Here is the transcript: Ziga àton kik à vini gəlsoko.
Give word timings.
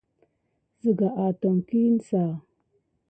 Ziga 0.79 1.09
àton 1.25 1.57
kik 1.67 1.67
à 1.79 1.83
vini 1.83 1.99
gəlsoko. 1.99 2.33